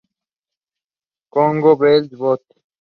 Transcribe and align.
Congo 1.31 1.75
Belge", 1.77 2.15
Bot. 2.19 2.41